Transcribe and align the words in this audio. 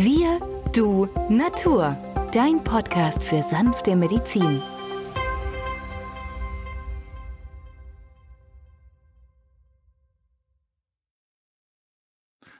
Wir, 0.00 0.38
du, 0.72 1.08
Natur. 1.28 1.96
Dein 2.32 2.62
Podcast 2.62 3.20
für 3.24 3.42
sanfte 3.42 3.96
Medizin. 3.96 4.62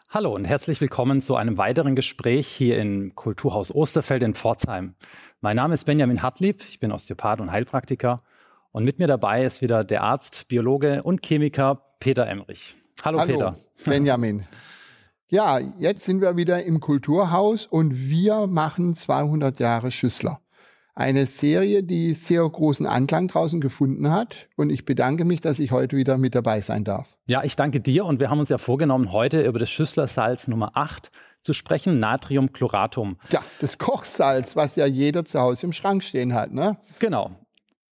Hallo 0.08 0.34
und 0.34 0.46
herzlich 0.46 0.80
willkommen 0.80 1.20
zu 1.20 1.36
einem 1.36 1.58
weiteren 1.58 1.94
Gespräch 1.94 2.48
hier 2.48 2.76
im 2.76 3.14
Kulturhaus 3.14 3.72
Osterfeld 3.72 4.24
in 4.24 4.34
Pforzheim. 4.34 4.96
Mein 5.40 5.54
Name 5.54 5.74
ist 5.74 5.84
Benjamin 5.84 6.22
Hartlieb, 6.22 6.64
ich 6.68 6.80
bin 6.80 6.90
Osteopath 6.90 7.40
und 7.40 7.52
Heilpraktiker 7.52 8.20
und 8.72 8.82
mit 8.82 8.98
mir 8.98 9.06
dabei 9.06 9.44
ist 9.44 9.62
wieder 9.62 9.84
der 9.84 10.02
Arzt, 10.02 10.48
Biologe 10.48 11.04
und 11.04 11.24
Chemiker 11.24 11.84
Peter 12.00 12.26
Emrich. 12.26 12.74
Hallo, 13.04 13.20
Hallo 13.20 13.32
Peter. 13.32 13.56
Benjamin. 13.84 14.44
Ja, 15.30 15.58
jetzt 15.58 16.04
sind 16.04 16.22
wir 16.22 16.36
wieder 16.36 16.64
im 16.64 16.80
Kulturhaus 16.80 17.66
und 17.66 18.08
wir 18.08 18.46
machen 18.46 18.94
200 18.94 19.60
Jahre 19.60 19.90
Schüssler. 19.90 20.40
Eine 20.94 21.26
Serie, 21.26 21.82
die 21.82 22.14
sehr 22.14 22.48
großen 22.48 22.86
Anklang 22.86 23.28
draußen 23.28 23.60
gefunden 23.60 24.10
hat. 24.10 24.48
Und 24.56 24.70
ich 24.70 24.86
bedanke 24.86 25.26
mich, 25.26 25.42
dass 25.42 25.58
ich 25.58 25.70
heute 25.70 25.98
wieder 25.98 26.16
mit 26.16 26.34
dabei 26.34 26.62
sein 26.62 26.82
darf. 26.82 27.14
Ja, 27.26 27.44
ich 27.44 27.56
danke 27.56 27.80
dir. 27.80 28.06
Und 28.06 28.20
wir 28.20 28.30
haben 28.30 28.40
uns 28.40 28.48
ja 28.48 28.56
vorgenommen, 28.56 29.12
heute 29.12 29.42
über 29.44 29.58
das 29.58 29.68
Schüsslersalz 29.68 30.48
Nummer 30.48 30.70
8 30.72 31.10
zu 31.42 31.52
sprechen, 31.52 31.98
Natriumchloratum. 31.98 33.18
Ja, 33.30 33.42
das 33.60 33.76
Kochsalz, 33.76 34.56
was 34.56 34.76
ja 34.76 34.86
jeder 34.86 35.26
zu 35.26 35.38
Hause 35.40 35.66
im 35.66 35.74
Schrank 35.74 36.02
stehen 36.02 36.32
hat, 36.32 36.52
ne? 36.52 36.78
Genau. 37.00 37.32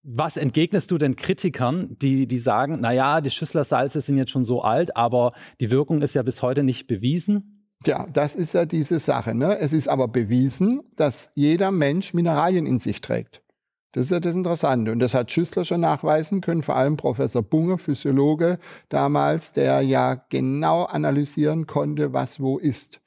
Was 0.09 0.37
entgegnest 0.37 0.93
du 0.93 0.99
den 0.99 1.17
Kritikern, 1.17 1.97
die, 2.01 2.29
die 2.29 2.39
sagen, 2.39 2.81
naja, 2.81 3.21
die 3.21 3.31
Schüsslersalze 3.31 4.01
sind 4.01 4.19
jetzt 4.19 4.31
schon 4.31 4.45
so 4.45 4.63
alt, 4.63 4.97
aber 4.97 5.33
die 5.59 5.73
Wirkung 5.73 6.01
ist 6.01 6.15
ja 6.15 6.23
bis 6.23 6.43
heute 6.43 6.63
nicht 6.63 6.87
bewiesen? 6.87 7.75
Ja, 7.85 8.07
das 8.13 8.37
ist 8.37 8.55
ja 8.55 8.67
diese 8.67 9.01
Sache. 9.01 9.35
Ne? 9.35 9.59
Es 9.59 9.73
ist 9.73 9.89
aber 9.89 10.07
bewiesen, 10.07 10.83
dass 10.95 11.31
jeder 11.35 11.73
Mensch 11.73 12.15
Mineralien 12.15 12.67
in 12.67 12.79
sich 12.79 13.01
trägt. 13.01 13.43
Das 13.91 14.05
ist 14.05 14.13
ja 14.13 14.21
das 14.21 14.37
Interessante. 14.37 14.93
Und 14.93 15.01
das 15.01 15.13
hat 15.13 15.33
Schüssler 15.33 15.65
schon 15.65 15.81
nachweisen 15.81 16.41
können, 16.41 16.63
vor 16.63 16.77
allem 16.77 16.97
Professor 16.97 17.43
Bunge, 17.43 17.77
Physiologe 17.77 18.61
damals, 18.89 19.55
der 19.55 19.81
ja 19.81 20.15
genau 20.29 20.85
analysieren 20.85 21.67
konnte, 21.67 22.13
was 22.13 22.39
wo 22.39 22.59
ist. 22.59 23.01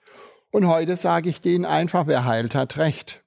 Und 0.52 0.68
heute 0.68 0.98
sage 0.98 1.30
ich 1.30 1.40
denen 1.40 1.64
einfach, 1.64 2.08
wer 2.08 2.26
heilt, 2.26 2.56
hat 2.56 2.78
recht. 2.78 3.24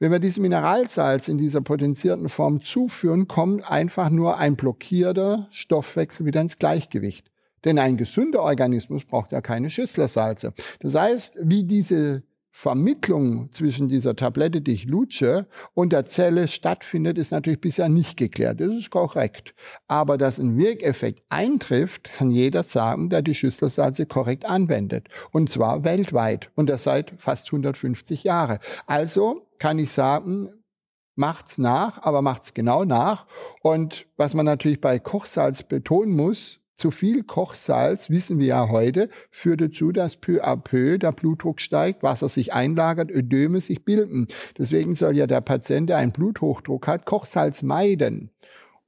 Wenn 0.00 0.10
wir 0.10 0.18
dieses 0.18 0.38
Mineralsalz 0.38 1.28
in 1.28 1.38
dieser 1.38 1.60
potenzierten 1.60 2.28
Form 2.28 2.62
zuführen, 2.62 3.28
kommt 3.28 3.70
einfach 3.70 4.10
nur 4.10 4.38
ein 4.38 4.56
blockierter 4.56 5.46
Stoffwechsel 5.50 6.26
wieder 6.26 6.40
ins 6.40 6.58
Gleichgewicht. 6.58 7.30
Denn 7.64 7.78
ein 7.78 7.96
gesunder 7.96 8.42
Organismus 8.42 9.04
braucht 9.04 9.32
ja 9.32 9.40
keine 9.40 9.70
Schüsslersalze. 9.70 10.52
Das 10.80 10.94
heißt, 10.94 11.36
wie 11.40 11.64
diese 11.64 12.24
Vermittlung 12.56 13.50
zwischen 13.50 13.88
dieser 13.88 14.14
Tablette, 14.14 14.60
die 14.60 14.74
ich 14.74 14.84
lutsche, 14.84 15.48
und 15.74 15.92
der 15.92 16.04
Zelle 16.04 16.46
stattfindet, 16.46 17.18
ist 17.18 17.32
natürlich 17.32 17.60
bisher 17.60 17.88
nicht 17.88 18.16
geklärt. 18.16 18.60
Das 18.60 18.72
ist 18.72 18.90
korrekt. 18.90 19.56
Aber 19.88 20.16
dass 20.16 20.38
ein 20.38 20.56
Wirkeffekt 20.56 21.24
eintrifft, 21.28 22.04
kann 22.12 22.30
jeder 22.30 22.62
sagen, 22.62 23.10
der 23.10 23.22
die 23.22 23.34
Schüsslersalze 23.34 24.06
korrekt 24.06 24.44
anwendet. 24.44 25.08
Und 25.32 25.50
zwar 25.50 25.82
weltweit. 25.82 26.52
Und 26.54 26.70
das 26.70 26.84
seit 26.84 27.12
fast 27.18 27.48
150 27.48 28.22
Jahren. 28.22 28.60
Also 28.86 29.48
kann 29.58 29.80
ich 29.80 29.90
sagen, 29.90 30.48
macht's 31.16 31.58
nach, 31.58 32.02
aber 32.02 32.22
macht's 32.22 32.54
genau 32.54 32.84
nach. 32.84 33.26
Und 33.62 34.06
was 34.16 34.32
man 34.32 34.46
natürlich 34.46 34.80
bei 34.80 35.00
Kochsalz 35.00 35.64
betonen 35.64 36.14
muss, 36.14 36.60
zu 36.76 36.90
viel 36.90 37.22
Kochsalz, 37.22 38.10
wissen 38.10 38.38
wir 38.38 38.46
ja 38.46 38.68
heute, 38.68 39.08
führt 39.30 39.60
dazu, 39.60 39.92
dass 39.92 40.16
peu 40.16 40.44
à 40.44 40.56
peu 40.56 40.98
der 40.98 41.12
Blutdruck 41.12 41.60
steigt, 41.60 42.02
Wasser 42.02 42.28
sich 42.28 42.52
einlagert, 42.52 43.10
Ödeme 43.10 43.60
sich 43.60 43.84
bilden. 43.84 44.28
Deswegen 44.58 44.94
soll 44.94 45.16
ja 45.16 45.26
der 45.26 45.40
Patient, 45.40 45.88
der 45.88 45.98
einen 45.98 46.12
Bluthochdruck 46.12 46.86
hat, 46.88 47.06
Kochsalz 47.06 47.62
meiden. 47.62 48.30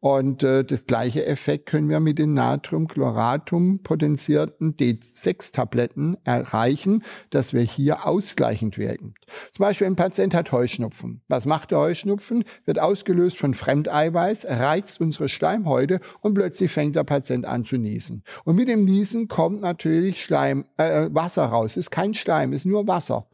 Und 0.07 0.45
äh, 0.45 0.65
das 0.65 0.87
gleiche 0.87 1.27
Effekt 1.27 1.67
können 1.67 1.89
wir 1.89 1.99
mit 1.99 2.21
den 2.21 2.33
Natriumchloratum 2.33 3.81
potenzierten 3.83 4.77
D6-Tabletten 4.77 6.17
erreichen, 6.23 7.03
dass 7.31 7.53
wir 7.53 7.63
hier 7.63 8.07
ausgleichend 8.07 8.79
wirken. 8.79 9.15
Zum 9.53 9.65
Beispiel 9.65 9.89
ein 9.89 9.97
Patient 9.97 10.33
hat 10.33 10.53
Heuschnupfen. 10.53 11.23
Was 11.27 11.45
macht 11.45 11.73
der 11.73 11.79
Heuschnupfen? 11.79 12.45
Wird 12.67 12.79
ausgelöst 12.79 13.37
von 13.37 13.53
Fremdeiweiß, 13.53 14.47
reizt 14.49 15.01
unsere 15.01 15.29
Schleimhäute 15.29 15.99
und 16.21 16.35
plötzlich 16.35 16.71
fängt 16.71 16.95
der 16.95 17.03
Patient 17.03 17.45
an 17.45 17.65
zu 17.65 17.77
niesen. 17.77 18.23
Und 18.45 18.55
mit 18.55 18.69
dem 18.69 18.85
Niesen 18.85 19.27
kommt 19.27 19.61
natürlich 19.61 20.23
Schleim, 20.23 20.67
äh, 20.77 21.09
Wasser 21.11 21.47
raus. 21.47 21.77
Ist 21.77 21.91
kein 21.91 22.15
Schleim, 22.15 22.53
ist 22.53 22.65
nur 22.65 22.87
Wasser. 22.87 23.27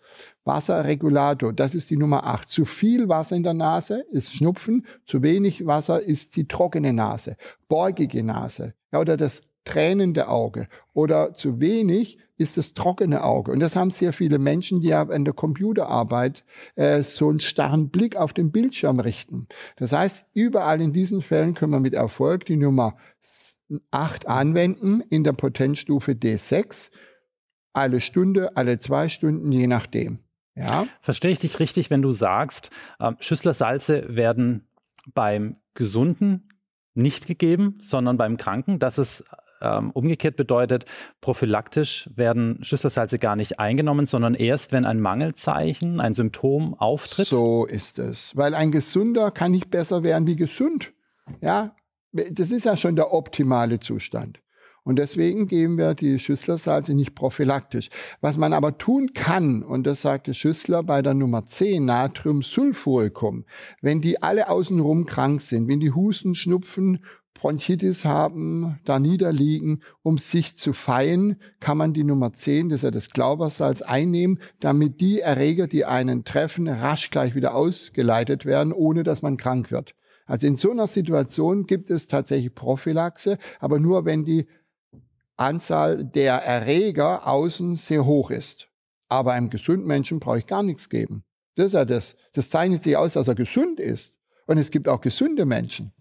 Wasserregulator, 0.45 1.53
das 1.53 1.75
ist 1.75 1.91
die 1.91 1.97
Nummer 1.97 2.27
8. 2.27 2.49
Zu 2.49 2.65
viel 2.65 3.09
Wasser 3.09 3.37
in 3.37 3.43
der 3.43 3.55
Nase 3.55 4.05
ist 4.11 4.35
Schnupfen, 4.35 4.87
zu 5.05 5.23
wenig 5.23 5.67
Wasser 5.67 6.01
ist 6.01 6.37
die 6.37 6.49
trockene 6.49 6.93
Nase, 6.93 7.37
beugige 7.69 8.23
Nase 8.23 8.75
ja, 8.93 9.01
oder 9.01 9.17
das 9.17 9.43
tränende 9.65 10.29
Auge 10.29 10.69
oder 10.93 11.35
zu 11.35 11.61
wenig 11.61 12.19
ist 12.37 12.57
das 12.57 12.75
trockene 12.75 13.23
Auge. 13.23 13.53
Und 13.53 13.61
das 13.61 13.77
haben 13.77 13.91
sehr 13.91 14.13
viele 14.13 14.39
Menschen, 14.39 14.81
die 14.81 14.89
ja 14.89 15.03
in 15.03 15.25
der 15.25 15.35
Computerarbeit 15.35 16.45
äh, 16.75 17.03
so 17.03 17.29
einen 17.29 17.41
starren 17.41 17.91
Blick 17.91 18.17
auf 18.17 18.33
den 18.33 18.51
Bildschirm 18.51 18.99
richten. 18.99 19.47
Das 19.77 19.93
heißt, 19.93 20.27
überall 20.35 20.81
in 20.81 20.93
diesen 20.93 21.23
Fällen 21.23 21.55
können 21.55 21.73
wir 21.73 21.81
mit 21.81 21.95
Erfolg 21.95 22.45
die 22.47 22.57
Nummer 22.57 22.97
8 23.93 24.27
anwenden 24.27 25.03
in 25.09 25.23
der 25.23 25.33
Potenzstufe 25.33 26.13
D6 26.13 26.91
alle 27.73 28.01
Stunde, 28.01 28.57
alle 28.57 28.79
zwei 28.79 29.09
Stunden, 29.09 29.51
je 29.53 29.67
nachdem. 29.67 30.19
Ja. 30.55 30.87
Verstehe 31.01 31.31
ich 31.31 31.39
dich 31.39 31.61
richtig, 31.61 31.91
wenn 31.91 32.03
du 32.03 32.13
sagst, 32.13 32.71
äh, 32.99 33.13
Schüsslersalze 33.21 34.15
werden 34.15 34.69
beim 35.15 35.57
Gesunden 35.75 36.49
nicht 36.95 37.27
gegeben, 37.27 37.79
sondern 37.81 38.19
beim 38.19 38.37
Kranken, 38.37 38.79
dass 38.79 38.99
es 38.99 39.25
ähm, 39.63 39.91
umgekehrt 39.93 40.37
bedeutet, 40.37 40.85
prophylaktisch 41.21 42.11
werden 42.15 42.63
Schüsslersalze 42.63 43.19
gar 43.19 43.37
nicht 43.37 43.59
eingenommen, 43.59 44.07
sondern 44.07 44.35
erst, 44.35 44.73
wenn 44.73 44.85
ein 44.85 45.01
Mangelzeichen, 45.01 46.01
ein 46.01 46.15
Symptom 46.15 46.75
auftritt? 46.75 47.29
So 47.29 47.65
ist 47.65 47.99
es. 47.99 48.37
Weil 48.37 48.55
ein 48.55 48.73
Gesunder 48.73 49.31
kann 49.31 49.53
nicht 49.53 49.71
besser 49.71 50.03
werden 50.03 50.27
wie 50.27 50.37
gesund. 50.37 50.93
Ja, 51.41 51.75
das 52.13 52.51
ist 52.51 52.65
ja 52.65 52.77
schon 52.77 52.97
der 52.97 53.13
optimale 53.13 53.81
Zustand. 53.81 54.42
Und 54.85 54.99
deswegen 54.99 55.47
geben 55.47 55.79
wir 55.79 55.95
die 55.95 56.19
Schüsslersalze 56.19 56.95
nicht 56.95 57.15
prophylaktisch. 57.15 57.89
Was 58.21 58.37
man 58.37 58.53
aber 58.53 58.79
tun 58.79 59.13
kann, 59.15 59.63
und 59.63 59.87
das 59.87 60.03
sagte 60.03 60.35
Schüssler 60.35 60.83
bei 60.83 61.03
der 61.03 61.15
Nummer 61.15 61.45
10, 61.47 61.85
Natriumsulfuricum, 61.85 63.45
wenn 63.81 64.01
die 64.01 64.23
alle 64.23 64.49
außenrum 64.49 65.07
krank 65.07 65.41
sind, 65.41 65.69
wenn 65.69 65.79
die 65.79 65.93
Husten, 65.93 66.35
Schnupfen, 66.35 67.05
Bronchitis 67.35 68.05
haben, 68.05 68.79
da 68.85 69.01
niederliegen, 69.01 69.83
um 70.03 70.19
sich 70.19 70.57
zu 70.57 70.73
feiern, 70.73 71.37
kann 71.59 71.77
man 71.77 71.93
die 71.93 72.05
Nummer 72.05 72.33
10, 72.33 72.69
das 72.69 72.81
ist 72.81 72.85
ja 72.85 72.91
das 72.91 73.11
Glaubersalz, 73.11 73.83
einnehmen, 73.83 74.39
damit 74.61 75.01
die 75.01 75.21
Erreger, 75.21 75.67
die 75.67 75.85
einen 75.85 76.25
treffen, 76.25 76.69
rasch 76.69 77.11
gleich 77.11 77.35
wieder 77.35 77.55
ausgeleitet 77.55 78.47
werden, 78.47 78.73
ohne 78.73 79.03
dass 79.03 79.23
man 79.23 79.37
krank 79.37 79.71
wird. 79.73 79.95
Also 80.25 80.47
in 80.47 80.57
so 80.57 80.71
einer 80.71 80.87
Situation 80.87 81.67
gibt 81.67 81.91
es 81.91 82.07
tatsächlich 82.07 82.55
Prophylaxe, 82.55 83.39
aber 83.59 83.81
nur 83.81 84.05
wenn 84.05 84.25
die 84.25 84.47
Anzahl 85.43 86.05
der 86.05 86.35
Erreger 86.35 87.27
außen 87.27 87.77
sehr 87.77 88.05
hoch 88.05 88.31
ist. 88.31 88.69
Aber 89.09 89.33
einem 89.33 89.51
gesunden 89.51 89.87
Menschen 89.87 90.21
brauche 90.21 90.39
ich 90.39 90.47
gar 90.47 90.63
nichts 90.63 90.89
geben. 90.89 91.25
Das 91.55 91.67
ist 91.67 91.73
ja 91.75 91.85
das. 91.85 92.17
Das 92.33 92.49
zeichnet 92.49 92.83
sich 92.83 92.97
aus, 92.97 93.13
dass 93.13 93.29
er 93.29 93.35
gesund 93.35 93.79
ist. 93.79 94.15
Und 94.47 94.59
es 94.59 94.71
gibt 94.71 94.89
auch 94.89 95.01
gesunde 95.01 95.45
Menschen, 95.45 95.93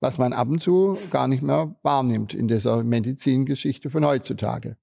was 0.00 0.18
man 0.18 0.32
ab 0.32 0.48
und 0.48 0.60
zu 0.60 0.98
gar 1.10 1.28
nicht 1.28 1.42
mehr 1.42 1.74
wahrnimmt 1.82 2.34
in 2.34 2.48
dieser 2.48 2.82
Medizingeschichte 2.82 3.90
von 3.90 4.04
heutzutage. 4.04 4.76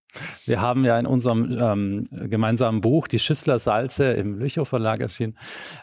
Wir 0.45 0.61
haben 0.61 0.85
ja 0.85 0.97
in 0.97 1.05
unserem 1.05 1.57
ähm, 1.61 2.07
gemeinsamen 2.11 2.81
Buch 2.81 3.07
die 3.07 3.19
Schüssler-Salze 3.19 4.05
im 4.13 4.39
Lüchow 4.39 4.67
Verlag 4.67 5.01
erschienen, 5.01 5.37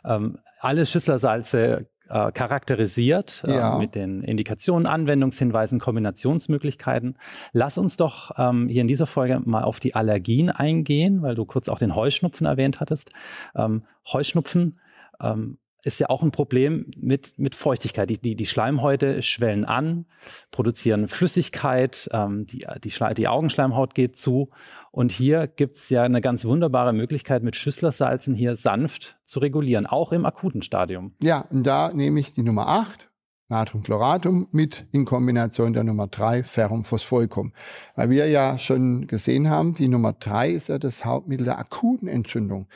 ähm, 0.04 0.38
alle 0.60 0.84
Schüssler-Salze 0.84 1.88
äh, 2.08 2.32
charakterisiert 2.32 3.42
äh, 3.46 3.56
ja. 3.56 3.78
mit 3.78 3.94
den 3.94 4.22
Indikationen, 4.22 4.86
Anwendungshinweisen, 4.86 5.80
Kombinationsmöglichkeiten. 5.80 7.16
Lass 7.52 7.78
uns 7.78 7.96
doch 7.96 8.32
ähm, 8.38 8.68
hier 8.68 8.82
in 8.82 8.88
dieser 8.88 9.06
Folge 9.06 9.40
mal 9.44 9.62
auf 9.62 9.80
die 9.80 9.94
Allergien 9.94 10.50
eingehen, 10.50 11.22
weil 11.22 11.34
du 11.34 11.44
kurz 11.44 11.68
auch 11.68 11.78
den 11.78 11.94
Heuschnupfen 11.94 12.46
erwähnt 12.46 12.80
hattest. 12.80 13.10
Ähm, 13.54 13.82
Heuschnupfen 14.12 14.78
ähm, 15.20 15.58
ist 15.86 16.00
ja 16.00 16.10
auch 16.10 16.22
ein 16.22 16.32
Problem 16.32 16.90
mit, 16.96 17.38
mit 17.38 17.54
Feuchtigkeit. 17.54 18.10
Die, 18.10 18.18
die, 18.18 18.34
die 18.34 18.46
Schleimhäute 18.46 19.22
schwellen 19.22 19.64
an, 19.64 20.06
produzieren 20.50 21.08
Flüssigkeit, 21.08 22.08
ähm, 22.12 22.46
die, 22.46 22.66
die, 22.84 22.92
die 23.14 23.28
Augenschleimhaut 23.28 23.94
geht 23.94 24.16
zu. 24.16 24.48
Und 24.90 25.12
hier 25.12 25.46
gibt's 25.46 25.88
ja 25.88 26.02
eine 26.02 26.20
ganz 26.20 26.44
wunderbare 26.44 26.92
Möglichkeit, 26.92 27.42
mit 27.42 27.56
Schüsslersalzen 27.56 28.34
hier 28.34 28.56
sanft 28.56 29.16
zu 29.24 29.40
regulieren, 29.40 29.86
auch 29.86 30.12
im 30.12 30.26
akuten 30.26 30.62
Stadium. 30.62 31.14
Ja, 31.22 31.46
und 31.50 31.64
da 31.64 31.92
nehme 31.92 32.20
ich 32.20 32.32
die 32.32 32.42
Nummer 32.42 32.66
8 32.68 33.08
Natriumchloratum 33.48 34.48
mit 34.50 34.86
in 34.90 35.04
Kombination 35.04 35.72
der 35.72 35.84
Nummer 35.84 36.08
3 36.08 36.42
Ferrum 36.42 36.84
Phosphoicum. 36.84 37.52
Weil 37.94 38.10
wir 38.10 38.26
ja 38.26 38.58
schon 38.58 39.06
gesehen 39.06 39.48
haben, 39.48 39.74
die 39.74 39.88
Nummer 39.88 40.14
3 40.14 40.50
ist 40.50 40.68
ja 40.68 40.78
das 40.78 41.04
Hauptmittel 41.04 41.44
der 41.44 41.58
akuten 41.58 42.08
Entzündung. 42.08 42.66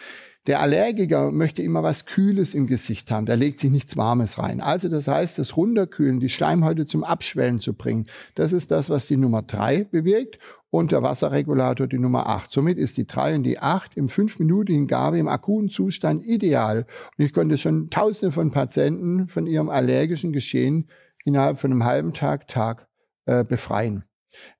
Der 0.46 0.60
Allergiker 0.60 1.32
möchte 1.32 1.62
immer 1.62 1.82
was 1.82 2.06
Kühles 2.06 2.54
im 2.54 2.66
Gesicht 2.66 3.10
haben. 3.10 3.26
Der 3.26 3.36
legt 3.36 3.58
sich 3.58 3.70
nichts 3.70 3.98
Warmes 3.98 4.38
rein. 4.38 4.62
Also 4.62 4.88
das 4.88 5.06
heißt, 5.06 5.38
das 5.38 5.56
Runterkühlen, 5.56 6.18
die 6.18 6.30
Schleimhäute 6.30 6.86
zum 6.86 7.04
Abschwellen 7.04 7.58
zu 7.58 7.74
bringen, 7.74 8.06
das 8.36 8.52
ist 8.52 8.70
das, 8.70 8.88
was 8.88 9.06
die 9.06 9.18
Nummer 9.18 9.42
3 9.42 9.84
bewirkt 9.84 10.38
und 10.70 10.92
der 10.92 11.02
Wasserregulator 11.02 11.86
die 11.86 11.98
Nummer 11.98 12.26
8. 12.26 12.50
Somit 12.50 12.78
ist 12.78 12.96
die 12.96 13.06
3 13.06 13.34
und 13.34 13.42
die 13.42 13.58
8 13.58 13.96
im 13.96 14.08
5-minütigen 14.08 14.86
Gabe 14.86 15.18
im 15.18 15.28
akuten 15.28 15.68
Zustand 15.68 16.24
ideal. 16.24 16.86
Und 17.18 17.24
ich 17.24 17.34
konnte 17.34 17.58
schon 17.58 17.90
tausende 17.90 18.32
von 18.32 18.50
Patienten 18.50 19.28
von 19.28 19.46
ihrem 19.46 19.68
allergischen 19.68 20.32
Geschehen 20.32 20.88
innerhalb 21.24 21.58
von 21.58 21.70
einem 21.70 21.84
halben 21.84 22.14
Tag, 22.14 22.48
Tag 22.48 22.88
äh, 23.26 23.44
befreien. 23.44 24.04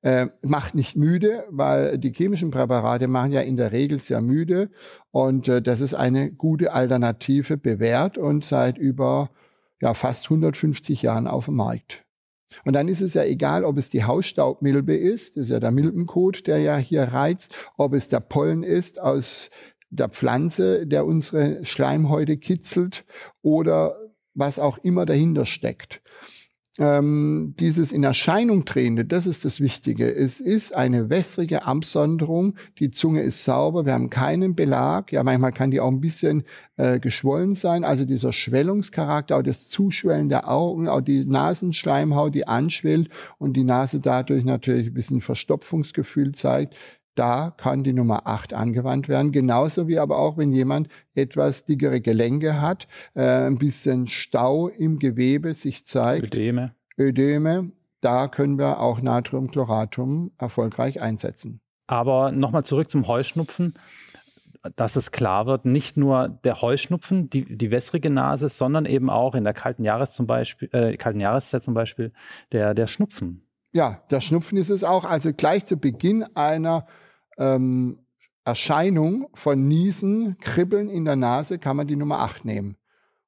Äh, 0.02 0.28
macht 0.42 0.74
nicht 0.74 0.96
müde, 0.96 1.44
weil 1.48 1.98
die 1.98 2.12
chemischen 2.12 2.50
Präparate 2.50 3.06
machen 3.08 3.32
ja 3.32 3.40
in 3.40 3.56
der 3.56 3.72
Regel 3.72 3.98
sehr 4.00 4.20
müde. 4.20 4.70
Und 5.10 5.48
äh, 5.48 5.62
das 5.62 5.80
ist 5.80 5.94
eine 5.94 6.32
gute 6.32 6.72
Alternative, 6.72 7.56
bewährt 7.56 8.18
und 8.18 8.44
seit 8.44 8.78
über 8.78 9.30
ja, 9.80 9.94
fast 9.94 10.24
150 10.24 11.02
Jahren 11.02 11.26
auf 11.26 11.46
dem 11.46 11.56
Markt. 11.56 12.04
Und 12.64 12.74
dann 12.74 12.88
ist 12.88 13.00
es 13.00 13.14
ja 13.14 13.22
egal, 13.22 13.64
ob 13.64 13.78
es 13.78 13.90
die 13.90 14.04
Hausstaubmilbe 14.04 14.96
ist, 14.96 15.36
das 15.36 15.44
ist 15.44 15.50
ja 15.50 15.60
der 15.60 15.70
Milbenkot, 15.70 16.46
der 16.46 16.58
ja 16.58 16.76
hier 16.76 17.04
reizt, 17.04 17.54
ob 17.76 17.94
es 17.94 18.08
der 18.08 18.20
Pollen 18.20 18.64
ist 18.64 19.00
aus 19.00 19.50
der 19.90 20.08
Pflanze, 20.08 20.86
der 20.86 21.06
unsere 21.06 21.64
Schleimhäute 21.64 22.36
kitzelt 22.38 23.04
oder 23.42 23.96
was 24.34 24.58
auch 24.58 24.78
immer 24.78 25.06
dahinter 25.06 25.46
steckt 25.46 26.02
ähm, 26.80 27.54
dieses 27.60 27.92
in 27.92 28.02
Erscheinung 28.02 28.64
drehende, 28.64 29.04
das 29.04 29.26
ist 29.26 29.44
das 29.44 29.60
Wichtige. 29.60 30.10
Es 30.10 30.40
ist 30.40 30.74
eine 30.74 31.10
wässrige 31.10 31.66
Absonderung. 31.66 32.54
Die 32.78 32.90
Zunge 32.90 33.20
ist 33.20 33.44
sauber. 33.44 33.84
Wir 33.84 33.92
haben 33.92 34.08
keinen 34.08 34.54
Belag. 34.54 35.12
Ja, 35.12 35.22
manchmal 35.22 35.52
kann 35.52 35.70
die 35.70 35.78
auch 35.78 35.90
ein 35.90 36.00
bisschen 36.00 36.44
äh, 36.78 36.98
geschwollen 36.98 37.54
sein. 37.54 37.84
Also 37.84 38.06
dieser 38.06 38.32
Schwellungscharakter, 38.32 39.36
auch 39.36 39.42
das 39.42 39.68
Zuschwellen 39.68 40.30
der 40.30 40.50
Augen, 40.50 40.88
auch 40.88 41.02
die 41.02 41.26
Nasenschleimhaut, 41.26 42.34
die 42.34 42.48
anschwillt 42.48 43.10
und 43.36 43.58
die 43.58 43.64
Nase 43.64 44.00
dadurch 44.00 44.44
natürlich 44.44 44.86
ein 44.86 44.94
bisschen 44.94 45.20
Verstopfungsgefühl 45.20 46.32
zeigt. 46.32 46.78
Da 47.14 47.52
kann 47.56 47.84
die 47.84 47.92
Nummer 47.92 48.26
8 48.26 48.54
angewandt 48.54 49.08
werden. 49.08 49.32
Genauso 49.32 49.88
wie 49.88 49.98
aber 49.98 50.18
auch, 50.18 50.38
wenn 50.38 50.52
jemand 50.52 50.88
etwas 51.14 51.64
dickere 51.64 52.00
Gelenke 52.00 52.60
hat, 52.60 52.86
äh, 53.14 53.46
ein 53.46 53.58
bisschen 53.58 54.06
Stau 54.06 54.68
im 54.68 54.98
Gewebe 54.98 55.54
sich 55.54 55.86
zeigt. 55.86 56.26
Ödeme. 56.26 56.66
Ödeme. 56.98 57.72
Da 58.00 58.28
können 58.28 58.58
wir 58.58 58.80
auch 58.80 59.00
Natriumchloratum 59.00 60.32
erfolgreich 60.38 61.00
einsetzen. 61.00 61.60
Aber 61.86 62.32
nochmal 62.32 62.64
zurück 62.64 62.90
zum 62.90 63.08
Heuschnupfen 63.08 63.74
dass 64.76 64.96
es 64.96 65.10
klar 65.10 65.46
wird, 65.46 65.64
nicht 65.64 65.96
nur 65.96 66.28
der 66.28 66.60
Heuschnupfen, 66.60 67.30
die, 67.30 67.56
die 67.56 67.70
wässrige 67.70 68.10
Nase, 68.10 68.48
sondern 68.48 68.84
eben 68.84 69.08
auch 69.08 69.34
in 69.34 69.44
der 69.44 69.54
kalten, 69.54 69.84
Jahres 69.84 70.12
zum 70.12 70.26
Beispiel, 70.26 70.68
äh, 70.72 70.96
kalten 70.96 71.20
Jahreszeit 71.20 71.62
zum 71.62 71.74
Beispiel 71.74 72.12
der, 72.52 72.74
der 72.74 72.86
Schnupfen. 72.86 73.46
Ja, 73.72 74.02
der 74.10 74.20
Schnupfen 74.20 74.58
ist 74.58 74.70
es 74.70 74.84
auch. 74.84 75.04
Also 75.04 75.32
gleich 75.32 75.64
zu 75.64 75.76
Beginn 75.76 76.24
einer 76.34 76.86
ähm, 77.38 78.00
Erscheinung 78.44 79.28
von 79.34 79.68
Niesen, 79.68 80.36
Kribbeln 80.40 80.88
in 80.88 81.04
der 81.04 81.16
Nase 81.16 81.58
kann 81.58 81.76
man 81.76 81.86
die 81.86 81.96
Nummer 81.96 82.20
8 82.20 82.44
nehmen. 82.44 82.76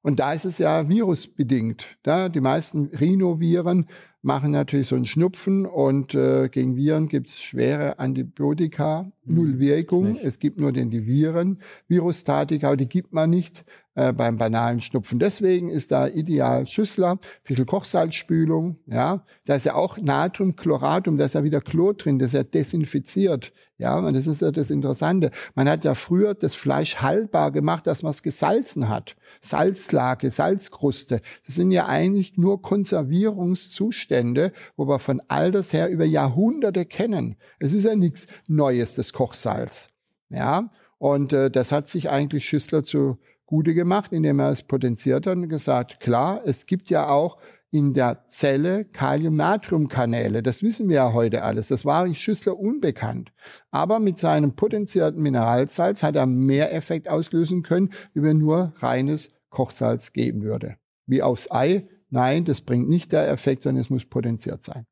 Und 0.03 0.19
da 0.19 0.33
ist 0.33 0.45
es 0.45 0.59
ja 0.59 0.89
virusbedingt. 0.89 1.97
Da 2.03 2.29
die 2.29 2.41
meisten 2.41 2.87
Rhinoviren 2.87 3.87
machen 4.21 4.51
natürlich 4.53 4.89
so 4.89 4.97
einen 4.97 5.07
Schnupfen 5.07 5.67
und 5.67 6.15
äh, 6.15 6.49
gegen 6.49 6.77
Viren 6.77 7.09
gibt 7.09 7.29
es 7.29 7.41
schwere 7.41 7.99
Antibiotika, 7.99 9.13
hm, 9.25 9.35
null 9.35 9.59
Wirkung. 9.59 10.17
Es 10.17 10.39
gibt 10.39 10.61
nur 10.61 10.73
den 10.73 10.91
die 10.91 11.07
Viren, 11.07 11.61
Virustatika, 11.89 12.75
die 12.77 12.89
gibt 12.89 13.13
man 13.13 13.31
nicht 13.31 13.65
äh, 13.95 14.13
beim 14.13 14.39
banalen 14.39 14.81
Schnupfen. 14.81 15.19
Deswegen 15.19 15.71
ist 15.71 15.93
da 15.93 16.09
ideal 16.09 16.67
Schüssler, 16.67 17.19
bisschen 17.45 17.67
Kochsalzspülung, 17.67 18.79
ja. 18.87 19.25
Da 19.45 19.57
ist 19.57 19.67
ja 19.67 19.75
auch 19.75 19.99
Natriumchloratum, 19.99 21.19
da 21.19 21.25
ist 21.25 21.35
ja 21.35 21.45
wieder 21.45 21.61
Chlor 21.61 21.95
drin, 21.95 22.19
das 22.19 22.29
ist 22.29 22.35
ja 22.35 22.43
desinfiziert. 22.45 23.53
Ja, 23.79 23.99
und 23.99 24.15
das 24.15 24.29
ist 24.29 24.43
ja 24.43 24.53
das 24.53 24.71
Interessante. 24.71 25.33
Man 25.57 25.69
hat 25.69 25.85
ja 25.85 25.95
früher 25.95 26.35
das 26.35 26.55
Fleisch 26.55 27.03
haltbar 27.03 27.51
gemacht, 27.51 27.87
dass 27.89 28.05
man 28.05 28.11
es 28.11 28.23
gesalzen 28.23 28.89
hat. 28.89 29.17
Salzlake, 29.41 30.31
Salzkruste. 30.31 31.21
Das 31.45 31.57
sind 31.57 31.73
ja 31.73 31.87
eigentlich 31.87 32.39
nur 32.39 32.63
Konservierungszustände, 32.63 34.53
wo 34.77 34.87
wir 34.87 35.01
von 35.01 35.21
alters 35.27 35.73
her 35.73 35.89
über 35.89 36.05
Jahrhunderte 36.05 36.87
kennen. 36.87 37.35
Es 37.59 37.73
ist 37.73 37.85
ja 37.85 37.97
nichts 37.97 38.29
Neues, 38.47 38.95
das 38.95 39.13
Kochsalz. 39.13 39.89
Ja, 40.29 40.71
und 40.99 41.33
äh, 41.33 41.51
das 41.51 41.73
hat 41.73 41.89
sich 41.89 42.09
eigentlich 42.09 42.45
Schüssler 42.45 42.85
zu 42.85 43.19
Gute 43.53 43.75
gemacht, 43.75 44.15
indem 44.15 44.39
er 44.39 44.49
es 44.49 44.63
potenziert 44.63 45.27
hat 45.27 45.37
und 45.37 45.51
gesagt, 45.51 46.01
klar, 46.01 46.41
es 46.47 46.65
gibt 46.65 46.89
ja 46.89 47.11
auch 47.11 47.37
in 47.71 47.93
der 47.93 48.25
Zelle 48.27 48.87
Kalium-Natrium-Kanäle. 48.87 50.43
Das 50.43 50.63
wissen 50.63 50.89
wir 50.89 50.97
ja 50.97 51.13
heute 51.13 51.43
alles. 51.43 51.69
Das 51.69 51.85
war 51.85 52.13
Schüssler 52.15 52.59
unbekannt. 52.59 53.31
Aber 53.71 54.01
mit 54.01 54.17
seinem 54.17 54.57
potenzierten 54.57 55.23
Mineralsalz 55.23 56.03
hat 56.03 56.17
er 56.17 56.25
mehr 56.25 56.73
Effekt 56.75 57.11
auslösen 57.11 57.63
können, 57.63 57.93
wie 58.15 58.23
wenn 58.23 58.39
nur 58.39 58.73
reines 58.79 59.31
Kochsalz 59.51 60.15
geben 60.15 60.41
würde. 60.45 60.77
Wie 61.07 61.23
aufs 61.23 61.51
Ei. 61.51 61.87
Nein, 62.09 62.47
das 62.47 62.63
bringt 62.63 62.89
nicht 62.89 63.13
der 63.13 63.31
Effekt, 63.31 63.65
sondern 63.65 63.83
es 63.83 63.91
muss 63.91 64.07
potenziert 64.07 64.63
sein. 64.63 64.87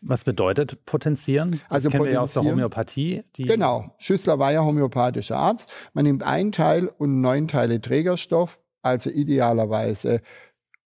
Was 0.00 0.24
bedeutet 0.24 0.84
potenzieren? 0.86 1.52
Das 1.52 1.70
also 1.70 1.90
kennen 1.90 2.04
wir 2.04 2.12
ja 2.12 2.20
aus 2.20 2.34
der 2.34 2.44
Homöopathie. 2.44 3.24
genau. 3.36 3.94
Schüssler 3.98 4.38
war 4.38 4.52
ja 4.52 4.64
homöopathischer 4.64 5.36
Arzt. 5.36 5.70
Man 5.94 6.04
nimmt 6.04 6.22
einen 6.22 6.52
Teil 6.52 6.86
und 6.86 7.20
neun 7.20 7.48
Teile 7.48 7.80
Trägerstoff, 7.80 8.58
also 8.82 9.10
idealerweise 9.10 10.22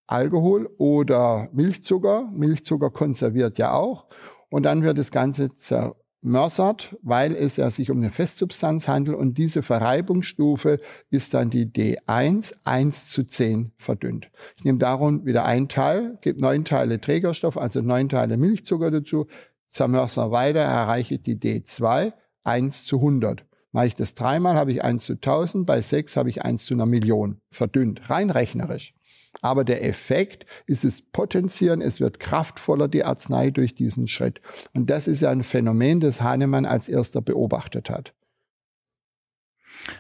Alkohol 0.07 0.71
oder 0.79 1.49
Milchzucker. 1.53 2.29
Milchzucker 2.33 2.91
konserviert 2.91 3.59
ja 3.59 3.73
auch. 3.73 4.07
Und 4.49 4.63
dann 4.63 4.83
wird 4.83 4.99
das 4.99 5.11
Ganze 5.11 5.55
zer 5.55 5.97
mörsert, 6.27 6.97
weil 7.03 7.35
es 7.35 7.57
ja 7.57 7.71
sich 7.71 7.91
um 7.91 7.99
eine 7.99 8.11
Festsubstanz 8.11 8.89
handelt 8.89 9.17
und 9.17 9.39
diese 9.39 9.63
Verreibungsstufe 9.63 10.81
ist 11.11 11.35
dann 11.35 11.51
die 11.51 11.67
D1, 11.67 12.55
1 12.65 13.09
zu 13.09 13.25
10 13.25 13.73
verdünnt. 13.79 14.31
Ich 14.57 14.65
nehme 14.65 14.79
darum 14.79 15.25
wieder 15.25 15.45
ein 15.45 15.69
Teil, 15.69 16.19
gebe 16.21 16.41
neun 16.41 16.65
Teile 16.65 17.01
Trägerstoff, 17.01 17.57
also 17.57 17.81
neun 17.81 18.09
Teile 18.09 18.37
Milchzucker 18.37 18.91
dazu, 18.91 19.27
zermörser 19.69 20.31
weiter, 20.31 20.61
erreiche 20.61 21.15
ich 21.15 21.23
die 21.23 21.37
D2, 21.37 22.13
1 22.45 22.85
zu 22.85 22.97
100. 22.97 23.45
Mache 23.73 23.87
ich 23.87 23.95
das 23.95 24.15
dreimal, 24.15 24.57
habe 24.57 24.73
ich 24.73 24.83
1 24.83 25.05
zu 25.05 25.15
1000, 25.15 25.67
bei 25.67 25.81
sechs 25.81 26.17
habe 26.17 26.31
ich 26.31 26.43
1 26.43 26.67
zu 26.67 26.75
einer 26.75 26.87
Million 26.87 27.41
verdünnt, 27.51 28.09
rein 28.11 28.31
rechnerisch. 28.31 28.96
Aber 29.43 29.65
der 29.65 29.85
Effekt 29.85 30.47
ist 30.67 30.85
es 30.85 31.03
Potenzieren, 31.03 31.81
es 31.81 32.01
wird 32.01 32.21
kraftvoller, 32.21 32.89
die 32.89 33.05
Arznei 33.05 33.51
durch 33.51 33.75
diesen 33.75 34.09
Schritt. 34.09 34.41
Und 34.73 34.91
das 34.91 35.09
ist 35.09 35.21
ja 35.23 35.31
ein 35.31 35.43
Phänomen, 35.43 36.01
das 36.01 36.21
Hahnemann 36.21 36.67
als 36.67 36.89
erster 36.89 37.21
beobachtet 37.21 37.91
hat. 37.91 38.15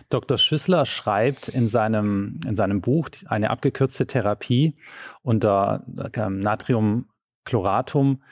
Dr. 0.09 0.39
Schüssler 0.39 0.87
schreibt 0.87 1.49
in 1.49 1.69
seinem, 1.69 2.41
in 2.47 2.57
seinem 2.57 2.81
Buch 2.81 3.11
eine 3.27 3.51
abgekürzte 3.51 4.07
Therapie 4.07 4.75
unter 5.23 5.85
ähm, 6.15 6.41
Natriumchloratum 6.41 8.23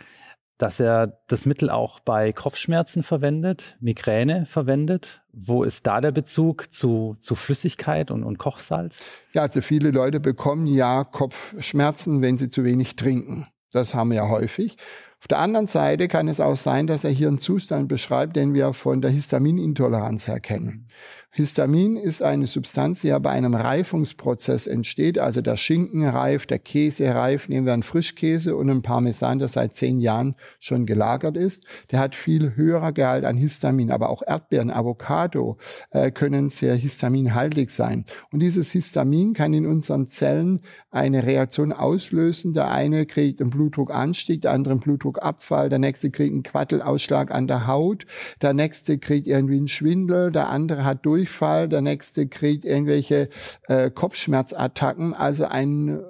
dass 0.64 0.80
er 0.80 1.18
das 1.26 1.44
Mittel 1.44 1.68
auch 1.68 2.00
bei 2.00 2.33
Kopfschmerzen 2.33 3.02
verwendet, 3.02 3.76
Migräne 3.80 4.47
verwendet. 4.47 5.23
Wo 5.30 5.62
ist 5.62 5.87
da 5.87 6.00
der 6.00 6.11
Bezug 6.11 6.73
zu, 6.73 7.16
zu 7.21 7.35
Flüssigkeit 7.35 8.11
und, 8.11 8.25
und 8.25 8.38
Kochsalz? 8.38 9.02
Ja, 9.35 9.42
also 9.42 9.61
viele 9.61 9.90
Leute 9.90 10.21
bekommen 10.21 10.66
ja 10.66 11.04
Kopfschmerzen, 11.04 12.23
wenn 12.23 12.38
sie 12.38 12.49
zu 12.49 12.64
wenig 12.64 12.97
trinken. 12.97 13.47
Das 13.73 13.94
haben 13.94 14.09
wir 14.09 14.16
ja 14.16 14.28
häufig. 14.30 14.78
Auf 15.21 15.28
der 15.28 15.38
anderen 15.38 15.66
Seite 15.66 16.09
kann 16.09 16.28
es 16.28 16.40
auch 16.40 16.56
sein, 16.56 16.87
dass 16.87 17.04
er 17.04 17.11
hier 17.11 17.28
einen 17.28 17.37
Zustand 17.37 17.87
beschreibt, 17.87 18.35
den 18.35 18.54
wir 18.54 18.73
von 18.73 19.02
der 19.02 19.11
Histaminintoleranz 19.11 20.28
her 20.28 20.40
kennen. 20.40 20.88
Histamin 21.36 21.96
ist 21.96 22.22
eine 22.22 22.46
Substanz, 22.46 23.00
die 23.00 23.08
ja 23.08 23.18
bei 23.18 23.30
einem 23.30 23.54
Reifungsprozess 23.54 24.68
entsteht. 24.68 25.18
Also 25.18 25.40
der 25.40 25.56
Schinken 25.56 26.06
reift, 26.06 26.50
der 26.50 26.60
Käse 26.60 27.12
reift. 27.12 27.48
Nehmen 27.48 27.66
wir 27.66 27.72
einen 27.72 27.82
Frischkäse 27.82 28.54
und 28.54 28.70
einen 28.70 28.82
Parmesan, 28.82 29.40
der 29.40 29.48
seit 29.48 29.74
zehn 29.74 29.98
Jahren 29.98 30.36
schon 30.60 30.86
gelagert 30.86 31.36
ist. 31.36 31.66
Der 31.90 31.98
hat 31.98 32.14
viel 32.14 32.54
höherer 32.54 32.92
Gehalt 32.92 33.24
an 33.24 33.36
Histamin. 33.36 33.90
Aber 33.90 34.10
auch 34.10 34.22
Erdbeeren, 34.24 34.70
Avocado 34.70 35.58
äh, 35.90 36.12
können 36.12 36.50
sehr 36.50 36.76
histaminhaltig 36.76 37.70
sein. 37.70 38.04
Und 38.30 38.38
dieses 38.38 38.70
Histamin 38.70 39.32
kann 39.32 39.54
in 39.54 39.66
unseren 39.66 40.06
Zellen 40.06 40.60
eine 40.92 41.24
Reaktion 41.24 41.72
auslösen. 41.72 42.52
Der 42.52 42.70
eine 42.70 43.06
kriegt 43.06 43.40
einen 43.40 43.50
Blutdruckanstieg, 43.50 44.42
der 44.42 44.52
andere 44.52 44.74
einen 44.74 44.80
Blutdruckabfall, 44.80 45.68
der 45.68 45.80
nächste 45.80 46.12
kriegt 46.12 46.32
einen 46.32 46.44
Quattelausschlag 46.44 47.32
an 47.32 47.48
der 47.48 47.66
Haut, 47.66 48.06
der 48.40 48.54
nächste 48.54 48.98
kriegt 48.98 49.26
irgendwie 49.26 49.56
einen 49.56 49.66
Schwindel, 49.66 50.30
der 50.30 50.48
andere 50.48 50.84
hat 50.84 51.04
durch 51.04 51.23
Durchfall, 51.24 51.68
der 51.70 51.80
nächste 51.80 52.28
kriegt 52.28 52.66
irgendwelche 52.66 53.30
äh, 53.66 53.90
Kopfschmerzattacken, 53.90 55.14
also 55.14 55.46
ein 55.46 56.02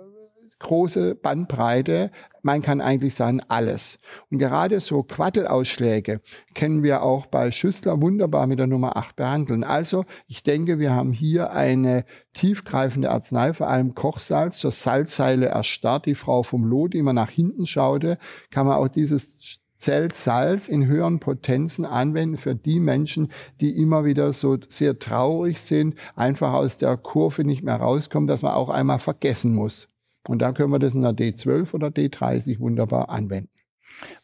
große 0.58 1.14
Bandbreite. 1.14 2.10
Man 2.42 2.62
kann 2.62 2.80
eigentlich 2.80 3.14
sagen, 3.14 3.40
alles. 3.46 3.98
Und 4.30 4.38
gerade 4.38 4.80
so 4.80 5.04
Quattelausschläge 5.04 6.20
können 6.54 6.82
wir 6.82 7.02
auch 7.02 7.26
bei 7.26 7.52
Schüssler 7.52 8.00
wunderbar 8.00 8.48
mit 8.48 8.58
der 8.58 8.66
Nummer 8.66 8.96
8 8.96 9.14
behandeln. 9.14 9.62
Also 9.62 10.04
ich 10.26 10.42
denke, 10.42 10.80
wir 10.80 10.92
haben 10.92 11.12
hier 11.12 11.52
eine 11.52 12.04
tiefgreifende 12.32 13.10
Arznei, 13.10 13.52
vor 13.52 13.68
allem 13.68 13.94
Kochsalz, 13.94 14.58
zur 14.58 14.72
Salzseile 14.72 15.46
erstarrt. 15.46 16.06
Die 16.06 16.16
Frau 16.16 16.42
vom 16.42 16.64
Lot, 16.64 16.94
die 16.94 16.98
immer 16.98 17.12
nach 17.12 17.30
hinten 17.30 17.66
schaute, 17.66 18.18
kann 18.50 18.66
man 18.66 18.76
auch 18.76 18.88
dieses 18.88 19.60
Zellsalz 19.84 20.66
in 20.66 20.86
höheren 20.86 21.20
Potenzen 21.20 21.84
anwenden 21.84 22.38
für 22.38 22.54
die 22.54 22.80
Menschen, 22.80 23.28
die 23.60 23.76
immer 23.76 24.06
wieder 24.06 24.32
so 24.32 24.56
sehr 24.70 24.98
traurig 24.98 25.60
sind, 25.60 25.94
einfach 26.16 26.54
aus 26.54 26.78
der 26.78 26.96
Kurve 26.96 27.44
nicht 27.44 27.62
mehr 27.62 27.76
rauskommen, 27.76 28.26
dass 28.26 28.40
man 28.40 28.54
auch 28.54 28.70
einmal 28.70 28.98
vergessen 28.98 29.54
muss. 29.54 29.90
Und 30.26 30.38
da 30.38 30.52
können 30.52 30.72
wir 30.72 30.78
das 30.78 30.94
in 30.94 31.02
der 31.02 31.12
D12 31.12 31.74
oder 31.74 31.88
D30 31.88 32.60
wunderbar 32.60 33.10
anwenden. 33.10 33.50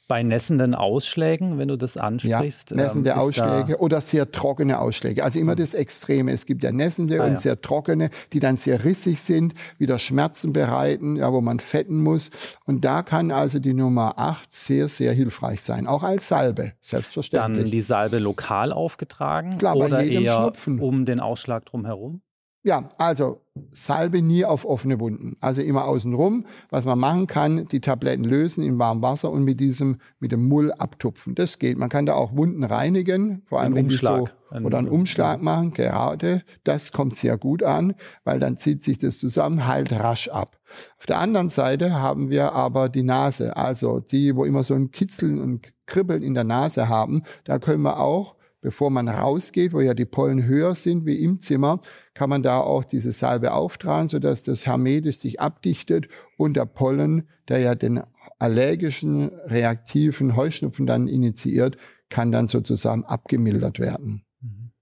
Bei 0.09 0.23
nässenden 0.23 0.75
Ausschlägen, 0.75 1.59
wenn 1.59 1.69
du 1.69 1.77
das 1.77 1.97
ansprichst. 1.97 2.71
Ja, 2.71 2.77
nässende 2.77 3.11
ähm, 3.11 3.19
Ausschläge 3.19 3.79
oder 3.79 4.01
sehr 4.01 4.31
trockene 4.33 4.81
Ausschläge. 4.81 5.23
Also 5.23 5.39
immer 5.39 5.55
das 5.55 5.75
Extreme. 5.75 6.33
Es 6.33 6.47
gibt 6.47 6.63
ja 6.63 6.73
nässende 6.73 7.23
ah, 7.23 7.27
und 7.27 7.33
ja. 7.35 7.39
sehr 7.39 7.61
trockene, 7.61 8.11
die 8.33 8.41
dann 8.41 8.57
sehr 8.57 8.85
rissig 8.85 9.21
sind, 9.21 9.55
wieder 9.79 9.99
Schmerzen 9.99 10.53
bereiten, 10.53 11.17
ja, 11.17 11.33
wo 11.33 11.41
man 11.41 11.61
fetten 11.61 12.03
muss. 12.03 12.31
Und 12.67 12.85
da 12.85 13.03
kann 13.03 13.31
also 13.31 13.59
die 13.59 13.75
Nummer 13.75 14.19
8 14.19 14.53
sehr, 14.53 14.89
sehr 14.89 15.13
hilfreich 15.13 15.63
sein. 15.63 15.87
Auch 15.87 16.03
als 16.03 16.29
Salbe, 16.29 16.73
selbstverständlich. 16.81 17.65
Dann 17.65 17.71
die 17.71 17.81
Salbe 17.81 18.19
lokal 18.19 18.73
aufgetragen 18.73 19.59
Klar, 19.59 19.77
oder 19.77 20.03
eher 20.03 20.35
Schnupfen. 20.35 20.81
um 20.81 21.05
den 21.05 21.21
Ausschlag 21.21 21.65
drumherum? 21.65 22.23
Ja, 22.63 22.91
also 22.99 23.41
Salbe 23.73 24.21
nie 24.21 24.45
auf 24.45 24.67
offene 24.67 25.01
Wunden. 25.01 25.35
Also 25.41 25.63
immer 25.63 25.85
außenrum. 25.85 26.45
Was 26.69 26.85
man 26.85 26.99
machen 26.99 27.27
kann, 27.27 27.67
die 27.67 27.81
Tabletten 27.81 28.25
lösen 28.25 28.63
in 28.63 28.79
warmem 28.79 29.03
Wasser 29.03 29.31
und 29.31 29.45
mit 29.45 29.61
diesem, 29.61 29.99
mit 30.19 30.31
dem 30.33 30.47
Mull 30.47 30.71
abtupfen. 30.73 31.35
Das 31.35 31.59
geht. 31.59 31.79
Man 31.79 31.89
kann 31.89 32.05
da 32.05 32.15
auch 32.15 32.37
Wunden 32.37 32.63
reinigen, 32.63 33.43
vor 33.47 33.61
allem 33.61 33.75
wenn 33.75 33.87
Umschlag. 33.87 34.35
die 34.53 34.59
so, 34.59 34.67
oder 34.67 34.79
einen 34.79 34.89
Umschlag 34.89 35.41
machen, 35.41 35.73
gerade. 35.73 36.43
Das 36.65 36.93
kommt 36.93 37.17
sehr 37.17 37.39
gut 37.39 37.63
an, 37.63 37.95
weil 38.25 38.39
dann 38.41 38.59
zieht 38.59 38.83
sich 38.83 38.99
das 38.99 39.19
zusammen, 39.19 39.67
heilt 39.67 39.93
rasch 39.93 40.29
ab. 40.29 40.59
Auf 40.99 41.07
der 41.07 41.19
anderen 41.19 41.49
Seite 41.49 41.95
haben 41.95 42.29
wir 42.29 42.53
aber 42.53 42.91
die 42.91 43.03
Nase. 43.03 43.57
Also 43.57 44.01
die, 44.01 44.37
wo 44.37 44.45
immer 44.45 44.65
so 44.65 44.75
ein 44.75 44.91
Kitzeln 44.91 45.41
und 45.41 45.73
Kribbeln 45.87 46.23
in 46.23 46.35
der 46.35 46.45
Nase 46.45 46.89
haben. 46.89 47.23
Da 47.45 47.59
können 47.59 47.83
wir 47.83 48.01
auch 48.01 48.37
bevor 48.61 48.91
man 48.91 49.09
rausgeht, 49.09 49.73
wo 49.73 49.81
ja 49.81 49.95
die 49.95 50.05
Pollen 50.05 50.45
höher 50.45 50.75
sind 50.75 51.07
wie 51.07 51.23
im 51.23 51.41
Zimmer, 51.41 51.81
kann 52.15 52.31
man 52.31 52.43
da 52.43 52.61
auch 52.61 52.85
diese 52.85 53.13
Salbe 53.13 53.53
auftragen, 53.53 54.09
sodass 54.09 54.43
das 54.43 54.67
hermetisch 54.67 55.19
sich 55.19 55.41
abdichtet 55.41 56.09
und 56.37 56.55
der 56.55 56.67
Pollen, 56.67 57.29
der 57.49 57.59
ja 57.59 57.75
den 57.75 58.03
allergischen, 58.39 59.29
reaktiven 59.47 60.37
Heuschnupfen 60.37 60.87
dann 60.87 61.09
initiiert, 61.09 61.77
kann 62.09 62.33
dann 62.33 62.49
sozusagen 62.49 63.05
abgemildert 63.05 63.79
werden. 63.79 64.25
Mhm. 64.41 64.73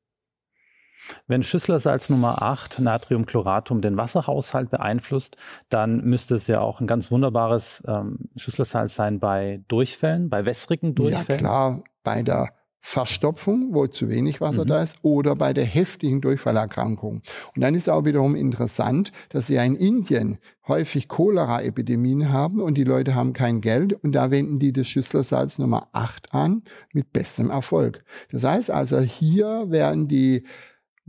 Wenn 1.27 1.43
Schüsslersalz 1.43 2.11
Nummer 2.11 2.43
8, 2.43 2.81
Natriumchloratum, 2.81 3.81
den 3.81 3.97
Wasserhaushalt 3.97 4.71
beeinflusst, 4.71 5.37
dann 5.69 6.05
müsste 6.05 6.35
es 6.35 6.47
ja 6.47 6.61
auch 6.61 6.81
ein 6.81 6.87
ganz 6.87 7.11
wunderbares 7.11 7.83
ähm, 7.87 8.31
Schüsslersalz 8.37 8.95
sein 8.95 9.21
bei 9.21 9.63
Durchfällen, 9.69 10.31
bei 10.31 10.45
wässrigen 10.45 10.95
Durchfällen. 10.95 11.41
Ja 11.41 11.49
klar, 11.49 11.85
bei 12.03 12.23
der 12.23 12.51
Verstopfung, 12.81 13.75
wo 13.75 13.87
zu 13.87 14.09
wenig 14.09 14.41
Wasser 14.41 14.65
mhm. 14.65 14.69
da 14.69 14.83
ist, 14.83 14.97
oder 15.03 15.35
bei 15.35 15.53
der 15.53 15.65
heftigen 15.65 16.21
Durchfallerkrankung. 16.21 17.23
Und 17.55 17.61
dann 17.61 17.75
ist 17.75 17.91
auch 17.91 18.05
wiederum 18.05 18.35
interessant, 18.35 19.13
dass 19.31 19.49
sie 19.49 19.55
ja 19.55 19.65
in 19.65 19.77
Indien 19.77 20.39
häufig 20.67 21.09
Cholera-Epidemien 21.09 22.33
haben 22.33 22.61
und 22.61 22.75
die 22.75 22.85
Leute 22.85 23.15
haben 23.15 23.33
kein 23.33 23.61
Geld 23.61 23.93
und 23.93 24.13
da 24.13 24.31
wenden 24.31 24.59
die 24.59 24.73
das 24.73 24.87
Schüsslersalz 24.87 25.59
Nummer 25.59 25.89
8 25.93 26.35
an 26.35 26.63
mit 26.93 27.13
bestem 27.13 27.51
Erfolg. 27.51 28.05
Das 28.31 28.45
heißt 28.45 28.71
also, 28.71 29.01
hier 29.01 29.71
werden 29.71 30.09
die 30.09 30.45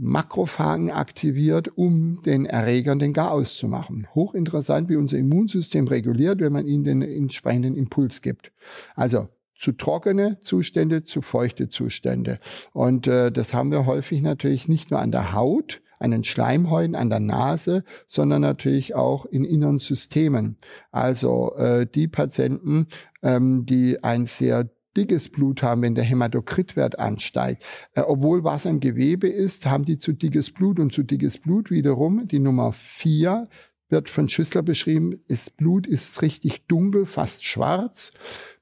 Makrophagen 0.01 0.91
aktiviert, 0.91 1.77
um 1.77 2.21
den 2.23 2.45
Erregern 2.45 2.99
den 2.99 3.11
Garaus 3.11 3.57
zu 3.57 3.67
machen. 3.67 4.07
Hochinteressant, 4.15 4.88
wie 4.89 4.95
unser 4.95 5.17
Immunsystem 5.17 5.88
reguliert, 5.89 6.39
wenn 6.39 6.53
man 6.53 6.65
ihnen 6.65 6.85
den 6.85 7.01
entsprechenden 7.01 7.75
Impuls 7.75 8.21
gibt. 8.21 8.53
Also 8.95 9.27
zu 9.59 9.73
trockene 9.73 10.39
Zustände, 10.39 11.03
zu 11.03 11.21
feuchte 11.21 11.69
Zustände. 11.69 12.39
Und 12.71 13.07
äh, 13.07 13.31
das 13.31 13.53
haben 13.53 13.71
wir 13.71 13.85
häufig 13.85 14.21
natürlich 14.21 14.67
nicht 14.67 14.89
nur 14.89 14.99
an 15.01 15.11
der 15.11 15.33
Haut, 15.33 15.81
an 15.99 16.11
den 16.11 16.23
Schleimhäuten, 16.23 16.95
an 16.95 17.09
der 17.09 17.19
Nase, 17.19 17.83
sondern 18.07 18.41
natürlich 18.41 18.95
auch 18.95 19.25
in 19.25 19.43
inneren 19.43 19.79
Systemen. 19.79 20.57
Also 20.91 21.53
äh, 21.55 21.85
die 21.85 22.07
Patienten, 22.07 22.87
ähm, 23.21 23.65
die 23.65 24.01
ein 24.01 24.25
sehr 24.25 24.69
dickes 24.95 25.29
Blut 25.29 25.61
haben, 25.61 25.81
wenn 25.81 25.93
der 25.93 26.05
Hämatokritwert 26.05 26.97
ansteigt. 26.97 27.63
Äh, 27.93 28.01
obwohl 28.01 28.45
Wasser 28.45 28.69
im 28.69 28.79
Gewebe 28.79 29.27
ist, 29.27 29.65
haben 29.65 29.83
die 29.83 29.97
zu 29.97 30.13
dickes 30.13 30.51
Blut 30.51 30.79
und 30.79 30.93
zu 30.93 31.03
dickes 31.03 31.37
Blut 31.37 31.69
wiederum 31.69 32.27
die 32.27 32.39
Nummer 32.39 32.71
vier 32.71 33.49
wird 33.89 34.09
von 34.09 34.29
Schüssler 34.29 34.61
beschrieben, 34.61 35.19
ist 35.27 35.57
Blut 35.57 35.87
ist 35.87 36.21
richtig 36.21 36.67
dunkel, 36.67 37.05
fast 37.05 37.43
schwarz. 37.43 38.13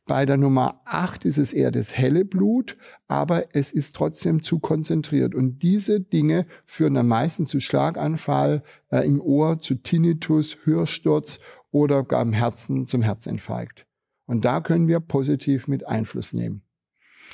Bei 0.07 0.25
der 0.25 0.37
Nummer 0.37 0.79
8 0.85 1.25
ist 1.25 1.37
es 1.37 1.51
eher 1.51 1.69
das 1.69 1.97
helle 1.97 2.23
Blut, 2.23 2.77
aber 3.09 3.53
es 3.53 3.73
ist 3.73 3.93
trotzdem 3.93 4.41
zu 4.41 4.59
konzentriert. 4.59 5.35
Und 5.35 5.61
diese 5.61 5.99
Dinge 5.99 6.45
führen 6.65 6.93
dann 6.93 7.09
meistens 7.09 7.49
zu 7.49 7.59
Schlaganfall 7.59 8.63
äh, 8.89 9.05
im 9.05 9.19
Ohr, 9.19 9.59
zu 9.59 9.75
Tinnitus, 9.75 10.57
Hörsturz 10.63 11.39
oder 11.71 12.03
gar 12.03 12.21
im 12.21 12.31
Herzen 12.31 12.85
zum 12.85 13.01
Herzinfarkt. 13.01 13.85
Und 14.25 14.45
da 14.45 14.61
können 14.61 14.87
wir 14.87 15.01
positiv 15.01 15.67
mit 15.67 15.85
Einfluss 15.85 16.31
nehmen. 16.31 16.61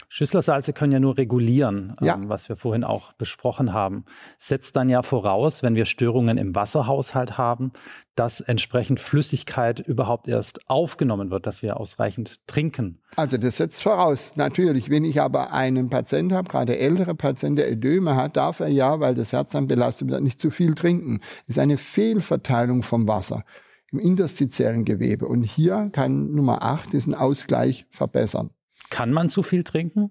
Schüsslersalze 0.09 0.73
können 0.73 0.91
ja 0.91 0.99
nur 0.99 1.17
regulieren, 1.17 1.95
ja. 2.01 2.15
Ähm, 2.15 2.29
was 2.29 2.49
wir 2.49 2.55
vorhin 2.55 2.83
auch 2.83 3.13
besprochen 3.13 3.73
haben. 3.73 4.05
Setzt 4.37 4.75
dann 4.75 4.89
ja 4.89 5.01
voraus, 5.01 5.63
wenn 5.63 5.75
wir 5.75 5.85
Störungen 5.85 6.37
im 6.37 6.55
Wasserhaushalt 6.55 7.37
haben, 7.37 7.71
dass 8.15 8.41
entsprechend 8.41 8.99
Flüssigkeit 8.99 9.79
überhaupt 9.79 10.27
erst 10.27 10.69
aufgenommen 10.69 11.31
wird, 11.31 11.47
dass 11.47 11.63
wir 11.63 11.79
ausreichend 11.79 12.45
trinken. 12.47 12.99
Also 13.15 13.37
das 13.37 13.57
setzt 13.57 13.81
voraus. 13.81 14.35
Natürlich, 14.35 14.89
wenn 14.89 15.03
ich 15.03 15.21
aber 15.21 15.51
einen 15.51 15.89
Patient 15.89 16.31
habe, 16.31 16.49
gerade 16.49 16.77
ältere 16.77 17.15
Patient, 17.15 17.57
der 17.57 17.71
Ödeme 17.71 18.15
hat, 18.15 18.37
darf 18.37 18.59
er 18.59 18.67
ja, 18.67 18.99
weil 18.99 19.15
das 19.15 19.33
Herz 19.33 19.51
dann 19.51 19.67
belastet 19.67 20.09
wird, 20.09 20.21
nicht 20.21 20.39
zu 20.39 20.51
viel 20.51 20.75
trinken. 20.75 21.21
Das 21.47 21.57
ist 21.57 21.59
eine 21.59 21.77
Fehlverteilung 21.77 22.83
vom 22.83 23.07
Wasser 23.07 23.43
im 23.91 23.99
interstitiellen 23.99 24.85
Gewebe. 24.85 25.27
Und 25.27 25.43
hier 25.43 25.89
kann 25.91 26.33
Nummer 26.33 26.63
8 26.63 26.93
diesen 26.93 27.13
Ausgleich 27.13 27.85
verbessern. 27.91 28.49
Kann 28.89 29.11
man 29.11 29.29
zu 29.29 29.43
viel 29.43 29.63
trinken? 29.63 30.09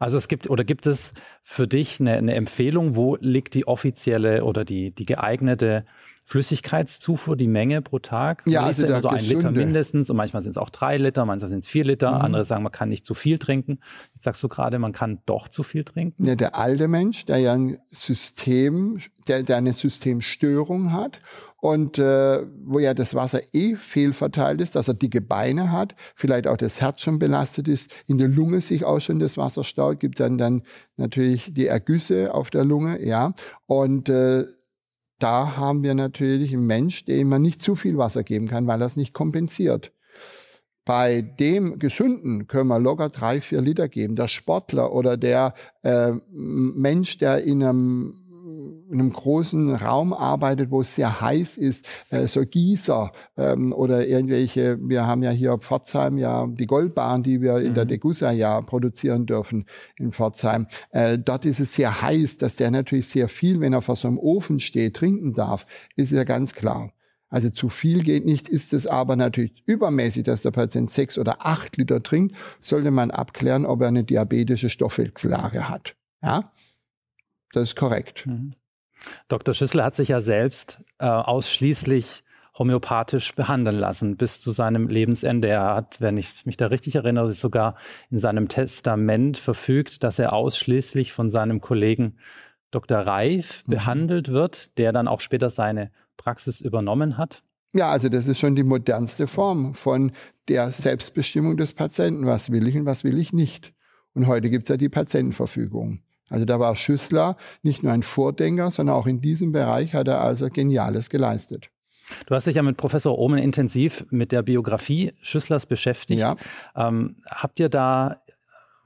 Also 0.00 0.16
es 0.16 0.28
gibt 0.28 0.48
oder 0.48 0.64
gibt 0.64 0.86
es 0.86 1.12
für 1.42 1.68
dich 1.68 2.00
eine, 2.00 2.14
eine, 2.14 2.34
Empfehlung, 2.34 2.96
wo 2.96 3.16
liegt 3.20 3.52
die 3.52 3.68
offizielle 3.68 4.44
oder 4.44 4.64
die, 4.64 4.92
die 4.92 5.04
geeignete 5.04 5.84
Flüssigkeitszufuhr, 6.24 7.36
die 7.36 7.48
Menge 7.48 7.82
pro 7.82 7.98
Tag? 7.98 8.42
Ja, 8.46 8.62
also 8.62 8.86
immer 8.86 9.02
so 9.02 9.08
ein 9.08 9.22
Liter 9.22 9.50
mindestens 9.50 10.08
und 10.08 10.16
manchmal 10.16 10.40
sind 10.40 10.52
es 10.52 10.56
auch 10.56 10.70
drei 10.70 10.96
Liter, 10.96 11.26
manchmal 11.26 11.50
sind 11.50 11.64
es 11.64 11.68
vier 11.68 11.84
Liter. 11.84 12.12
Mhm. 12.12 12.20
Andere 12.22 12.44
sagen, 12.46 12.62
man 12.62 12.72
kann 12.72 12.88
nicht 12.88 13.04
zu 13.04 13.12
viel 13.12 13.36
trinken. 13.36 13.80
Jetzt 14.14 14.24
sagst 14.24 14.42
du 14.42 14.48
gerade, 14.48 14.78
man 14.78 14.92
kann 14.92 15.18
doch 15.26 15.48
zu 15.48 15.62
viel 15.62 15.84
trinken. 15.84 16.24
Ja, 16.24 16.34
der 16.34 16.56
alte 16.56 16.88
Mensch, 16.88 17.26
der 17.26 17.36
ja 17.36 17.52
ein 17.52 17.76
System, 17.90 19.00
der, 19.28 19.42
der 19.42 19.58
eine 19.58 19.74
Systemstörung 19.74 20.94
hat 20.94 21.20
und 21.60 21.98
äh, 21.98 22.46
wo 22.64 22.78
ja 22.78 22.94
das 22.94 23.14
Wasser 23.14 23.40
eh 23.52 23.76
fehlverteilt 23.76 24.60
ist, 24.60 24.74
dass 24.74 24.88
er 24.88 24.94
dicke 24.94 25.20
Beine 25.20 25.70
hat, 25.70 25.94
vielleicht 26.14 26.46
auch 26.46 26.56
das 26.56 26.80
Herz 26.80 27.02
schon 27.02 27.18
belastet 27.18 27.68
ist, 27.68 27.90
in 28.06 28.18
der 28.18 28.28
Lunge 28.28 28.60
sich 28.60 28.84
auch 28.84 29.00
schon 29.00 29.18
das 29.18 29.36
Wasser 29.36 29.64
staut, 29.64 30.00
gibt 30.00 30.20
dann 30.20 30.38
dann 30.38 30.62
natürlich 30.96 31.52
die 31.52 31.66
Ergüsse 31.66 32.34
auf 32.34 32.50
der 32.50 32.64
Lunge, 32.64 33.04
ja. 33.04 33.34
Und 33.66 34.08
äh, 34.08 34.46
da 35.18 35.56
haben 35.56 35.82
wir 35.82 35.94
natürlich 35.94 36.52
einen 36.52 36.66
Mensch, 36.66 37.04
dem 37.04 37.28
man 37.28 37.42
nicht 37.42 37.60
zu 37.60 37.76
viel 37.76 37.98
Wasser 37.98 38.22
geben 38.22 38.48
kann, 38.48 38.66
weil 38.66 38.80
er 38.80 38.86
es 38.86 38.96
nicht 38.96 39.12
kompensiert. 39.12 39.92
Bei 40.86 41.20
dem 41.20 41.78
Gesunden 41.78 42.46
können 42.46 42.68
wir 42.68 42.78
locker 42.78 43.10
drei, 43.10 43.42
vier 43.42 43.60
Liter 43.60 43.88
geben. 43.88 44.16
Der 44.16 44.28
Sportler 44.28 44.92
oder 44.92 45.18
der 45.18 45.54
äh, 45.82 46.12
Mensch, 46.30 47.18
der 47.18 47.44
in 47.44 47.62
einem 47.62 48.29
in 48.90 49.00
einem 49.00 49.12
großen 49.12 49.74
Raum 49.74 50.12
arbeitet, 50.12 50.70
wo 50.70 50.80
es 50.80 50.94
sehr 50.94 51.20
heiß 51.20 51.56
ist, 51.56 51.86
äh, 52.10 52.26
so 52.26 52.44
Gießer 52.44 53.12
ähm, 53.36 53.72
oder 53.72 54.06
irgendwelche, 54.06 54.78
wir 54.80 55.06
haben 55.06 55.22
ja 55.22 55.30
hier 55.30 55.58
Pforzheim 55.58 56.18
ja 56.18 56.46
die 56.46 56.66
Goldbahn, 56.66 57.22
die 57.22 57.40
wir 57.40 57.58
in 57.58 57.74
der 57.74 57.84
mhm. 57.84 57.88
Degussa 57.88 58.32
ja 58.32 58.60
produzieren 58.60 59.26
dürfen 59.26 59.66
in 59.96 60.12
Pforzheim. 60.12 60.66
Äh, 60.90 61.18
dort 61.18 61.44
ist 61.46 61.60
es 61.60 61.74
sehr 61.74 62.02
heiß, 62.02 62.38
dass 62.38 62.56
der 62.56 62.70
natürlich 62.70 63.08
sehr 63.08 63.28
viel, 63.28 63.60
wenn 63.60 63.72
er 63.72 63.82
vor 63.82 63.96
so 63.96 64.08
einem 64.08 64.18
Ofen 64.18 64.60
steht, 64.60 64.96
trinken 64.96 65.34
darf, 65.34 65.66
ist 65.96 66.12
ja 66.12 66.24
ganz 66.24 66.54
klar. 66.54 66.92
Also 67.30 67.48
zu 67.50 67.68
viel 67.68 68.02
geht 68.02 68.26
nicht, 68.26 68.48
ist 68.48 68.72
es 68.72 68.88
aber 68.88 69.14
natürlich 69.14 69.62
übermäßig, 69.64 70.24
dass 70.24 70.42
der 70.42 70.50
Patient 70.50 70.90
sechs 70.90 71.16
oder 71.16 71.46
acht 71.46 71.76
Liter 71.76 72.02
trinkt, 72.02 72.34
sollte 72.60 72.90
man 72.90 73.12
abklären, 73.12 73.64
ob 73.64 73.82
er 73.82 73.88
eine 73.88 74.02
diabetische 74.02 74.68
Stoffwechsellage 74.68 75.68
hat. 75.68 75.94
Ja, 76.22 76.50
das 77.52 77.70
ist 77.70 77.76
korrekt. 77.76 78.26
Mhm. 78.26 78.54
Dr. 79.28 79.54
Schüssel 79.54 79.82
hat 79.82 79.94
sich 79.94 80.08
ja 80.08 80.20
selbst 80.20 80.82
äh, 80.98 81.06
ausschließlich 81.06 82.22
homöopathisch 82.58 83.34
behandeln 83.34 83.78
lassen 83.78 84.16
bis 84.16 84.40
zu 84.40 84.52
seinem 84.52 84.88
Lebensende. 84.88 85.48
Er 85.48 85.74
hat, 85.74 86.00
wenn 86.00 86.18
ich 86.18 86.44
mich 86.44 86.56
da 86.56 86.66
richtig 86.66 86.96
erinnere, 86.96 87.28
sich 87.28 87.38
sogar 87.38 87.76
in 88.10 88.18
seinem 88.18 88.48
Testament 88.48 89.38
verfügt, 89.38 90.04
dass 90.04 90.18
er 90.18 90.32
ausschließlich 90.34 91.12
von 91.12 91.30
seinem 91.30 91.60
Kollegen 91.60 92.18
Dr. 92.70 92.98
Reif 92.98 93.64
mhm. 93.66 93.70
behandelt 93.72 94.28
wird, 94.28 94.76
der 94.78 94.92
dann 94.92 95.08
auch 95.08 95.20
später 95.20 95.50
seine 95.50 95.90
Praxis 96.16 96.60
übernommen 96.60 97.16
hat. 97.16 97.42
Ja, 97.72 97.90
also 97.90 98.08
das 98.08 98.26
ist 98.26 98.38
schon 98.38 98.56
die 98.56 98.64
modernste 98.64 99.26
Form 99.26 99.74
von 99.74 100.12
der 100.48 100.72
Selbstbestimmung 100.72 101.56
des 101.56 101.72
Patienten. 101.72 102.26
Was 102.26 102.50
will 102.50 102.66
ich 102.66 102.76
und 102.76 102.84
was 102.84 103.04
will 103.04 103.18
ich 103.18 103.32
nicht? 103.32 103.72
Und 104.12 104.26
heute 104.26 104.50
gibt 104.50 104.64
es 104.64 104.68
ja 104.68 104.76
die 104.76 104.88
Patientenverfügung. 104.88 106.02
Also 106.30 106.46
da 106.46 106.58
war 106.58 106.74
Schüssler 106.76 107.36
nicht 107.62 107.82
nur 107.82 107.92
ein 107.92 108.02
Vordenker, 108.02 108.70
sondern 108.70 108.96
auch 108.96 109.06
in 109.06 109.20
diesem 109.20 109.52
Bereich 109.52 109.94
hat 109.94 110.08
er 110.08 110.20
also 110.20 110.48
Geniales 110.48 111.10
geleistet. 111.10 111.68
Du 112.26 112.34
hast 112.34 112.46
dich 112.46 112.56
ja 112.56 112.62
mit 112.62 112.76
Professor 112.76 113.18
Ohmen 113.18 113.38
intensiv 113.38 114.06
mit 114.10 114.32
der 114.32 114.42
Biografie 114.42 115.12
Schüsslers 115.20 115.66
beschäftigt. 115.66 116.20
Ja. 116.20 116.36
Ähm, 116.74 117.16
habt 117.28 117.60
ihr 117.60 117.68
da 117.68 118.22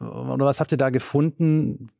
oder 0.00 0.44
was 0.44 0.60
habt 0.60 0.72
ihr 0.72 0.78
da 0.78 0.90
gefunden, 0.90 1.90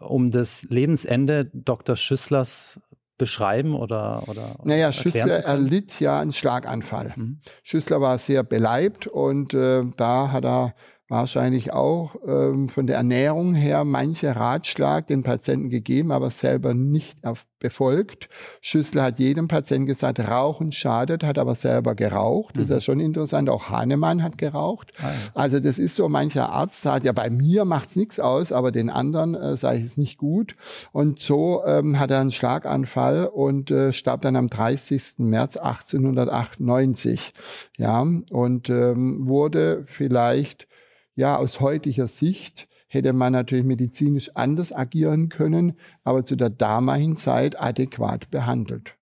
um 0.00 0.30
das 0.30 0.62
Lebensende 0.64 1.50
Dr. 1.52 1.96
Schüsslers 1.96 2.80
beschreiben 3.18 3.74
oder, 3.74 4.24
oder 4.28 4.56
Naja, 4.64 4.90
Schüssler 4.90 5.44
erlitt 5.44 6.00
ja 6.00 6.20
einen 6.20 6.32
Schlaganfall. 6.32 7.12
Mhm. 7.14 7.40
Schüssler 7.62 8.00
war 8.00 8.18
sehr 8.18 8.42
beleibt 8.42 9.06
und 9.06 9.54
äh, 9.54 9.84
da 9.96 10.32
hat 10.32 10.44
er 10.44 10.74
wahrscheinlich 11.12 11.72
auch 11.74 12.16
ähm, 12.26 12.70
von 12.70 12.86
der 12.86 12.96
Ernährung 12.96 13.54
her 13.54 13.84
manche 13.84 14.34
Ratschlag 14.34 15.06
den 15.06 15.22
Patienten 15.22 15.68
gegeben, 15.68 16.10
aber 16.10 16.30
selber 16.30 16.72
nicht 16.72 17.18
befolgt. 17.58 18.30
Schüssler 18.62 19.04
hat 19.04 19.18
jedem 19.18 19.46
Patienten 19.46 19.86
gesagt, 19.86 20.18
Rauchen 20.20 20.72
schadet, 20.72 21.22
hat 21.22 21.38
aber 21.38 21.54
selber 21.54 21.94
geraucht. 21.94 22.56
Das 22.56 22.64
ist 22.64 22.70
ja 22.70 22.76
mhm. 22.76 22.80
schon 22.80 23.00
interessant. 23.00 23.50
Auch 23.50 23.68
Hahnemann 23.68 24.22
hat 24.22 24.38
geraucht. 24.38 24.92
Ah, 25.00 25.08
ja. 25.08 25.14
Also 25.34 25.60
das 25.60 25.78
ist 25.78 25.96
so, 25.96 26.08
mancher 26.08 26.48
Arzt 26.48 26.80
sagt, 26.80 27.04
ja, 27.04 27.12
bei 27.12 27.28
mir 27.28 27.66
macht's 27.66 27.94
nichts 27.94 28.18
aus, 28.18 28.50
aber 28.50 28.72
den 28.72 28.88
anderen 28.88 29.34
äh, 29.34 29.56
sage 29.58 29.80
ich 29.80 29.84
es 29.84 29.98
nicht 29.98 30.16
gut. 30.16 30.56
Und 30.92 31.20
so 31.20 31.62
ähm, 31.66 32.00
hat 32.00 32.10
er 32.10 32.20
einen 32.20 32.30
Schlaganfall 32.30 33.26
und 33.26 33.70
äh, 33.70 33.92
starb 33.92 34.22
dann 34.22 34.36
am 34.36 34.48
30. 34.48 35.18
März 35.18 35.58
1898. 35.58 37.34
Ja, 37.76 38.00
und 38.00 38.70
ähm, 38.70 39.26
wurde 39.26 39.84
vielleicht 39.86 40.68
ja, 41.14 41.36
aus 41.36 41.60
heutiger 41.60 42.08
Sicht 42.08 42.68
hätte 42.88 43.12
man 43.12 43.32
natürlich 43.32 43.64
medizinisch 43.64 44.30
anders 44.34 44.72
agieren 44.72 45.28
können, 45.28 45.78
aber 46.04 46.24
zu 46.24 46.36
der 46.36 46.50
damaligen 46.50 47.16
Zeit 47.16 47.60
adäquat 47.60 48.30
behandelt. 48.30 48.96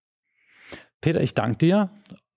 Peter, 1.00 1.20
ich 1.20 1.34
danke 1.34 1.58
dir 1.58 1.90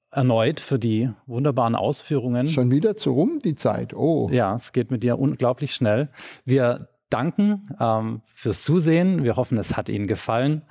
erneut 0.09 0.59
für 0.59 0.79
die 0.79 1.09
wunderbaren 1.25 1.75
Ausführungen. 1.75 2.47
Schon 2.47 2.71
wieder 2.71 2.95
zu 2.95 3.11
rum 3.11 3.39
die 3.43 3.55
Zeit. 3.55 3.93
Oh. 3.93 4.29
Ja, 4.31 4.55
es 4.55 4.71
geht 4.71 4.91
mit 4.91 5.03
dir 5.03 5.19
unglaublich 5.19 5.73
schnell. 5.73 6.09
Wir 6.45 6.89
danken 7.09 7.69
ähm, 7.79 8.21
fürs 8.25 8.63
Zusehen. 8.63 9.23
Wir 9.23 9.35
hoffen, 9.35 9.57
es 9.57 9.75
hat 9.75 9.89
Ihnen 9.89 10.07
gefallen 10.07 10.63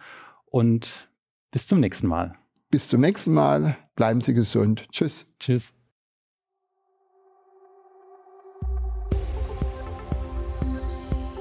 und 0.47 1.09
bis 1.50 1.66
zum 1.66 1.80
nächsten 1.80 2.06
Mal. 2.06 2.32
Bis 2.71 2.88
zum 2.88 3.00
nächsten 3.00 3.32
Mal. 3.32 3.76
Bleiben 3.94 4.21
Sie 4.21 4.35
gesund. 4.35 4.87
Tschüss. 4.90 5.26
Tschüss. 5.38 5.75